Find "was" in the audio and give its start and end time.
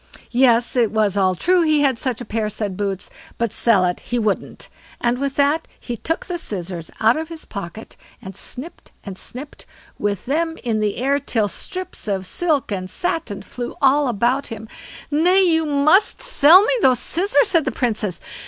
0.89-1.15